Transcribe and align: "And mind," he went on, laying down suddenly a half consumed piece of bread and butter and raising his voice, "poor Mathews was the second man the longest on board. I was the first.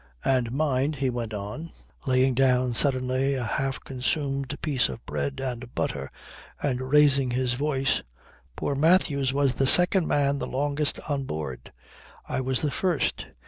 "And 0.25 0.51
mind," 0.51 0.95
he 0.95 1.11
went 1.11 1.31
on, 1.31 1.69
laying 2.07 2.33
down 2.33 2.73
suddenly 2.73 3.35
a 3.35 3.43
half 3.43 3.79
consumed 3.83 4.59
piece 4.63 4.89
of 4.89 5.05
bread 5.05 5.39
and 5.39 5.75
butter 5.75 6.11
and 6.59 6.89
raising 6.89 7.29
his 7.29 7.53
voice, 7.53 8.01
"poor 8.55 8.73
Mathews 8.73 9.31
was 9.31 9.53
the 9.53 9.67
second 9.67 10.07
man 10.07 10.39
the 10.39 10.47
longest 10.47 10.99
on 11.07 11.25
board. 11.25 11.71
I 12.27 12.41
was 12.41 12.63
the 12.63 12.71
first. 12.71 13.27